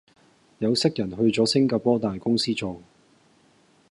[0.57, 2.81] 有識人去左星加坡大公司做